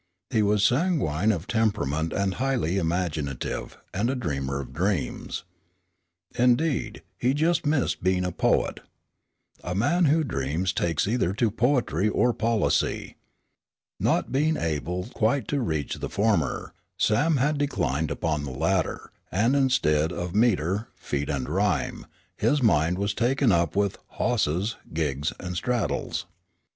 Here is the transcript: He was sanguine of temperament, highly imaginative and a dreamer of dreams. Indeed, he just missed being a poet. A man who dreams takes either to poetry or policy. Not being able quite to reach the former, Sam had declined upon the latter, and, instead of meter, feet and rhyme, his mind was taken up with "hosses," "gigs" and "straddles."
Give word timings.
He 0.31 0.41
was 0.41 0.65
sanguine 0.65 1.31
of 1.31 1.45
temperament, 1.45 2.11
highly 2.13 2.77
imaginative 2.79 3.77
and 3.93 4.09
a 4.09 4.15
dreamer 4.15 4.59
of 4.59 4.73
dreams. 4.73 5.43
Indeed, 6.33 7.03
he 7.19 7.35
just 7.35 7.67
missed 7.67 8.01
being 8.01 8.25
a 8.25 8.31
poet. 8.31 8.79
A 9.63 9.75
man 9.75 10.05
who 10.05 10.23
dreams 10.23 10.73
takes 10.73 11.07
either 11.07 11.33
to 11.33 11.51
poetry 11.51 12.09
or 12.09 12.33
policy. 12.33 13.15
Not 13.99 14.31
being 14.31 14.57
able 14.57 15.03
quite 15.13 15.47
to 15.49 15.61
reach 15.61 15.93
the 15.99 16.09
former, 16.09 16.73
Sam 16.97 17.37
had 17.37 17.59
declined 17.59 18.09
upon 18.09 18.43
the 18.43 18.49
latter, 18.49 19.11
and, 19.31 19.55
instead 19.55 20.11
of 20.11 20.33
meter, 20.33 20.87
feet 20.95 21.29
and 21.29 21.47
rhyme, 21.47 22.07
his 22.35 22.63
mind 22.63 22.97
was 22.97 23.13
taken 23.13 23.51
up 23.51 23.75
with 23.75 23.99
"hosses," 24.13 24.77
"gigs" 24.91 25.31
and 25.39 25.55
"straddles." 25.55 26.25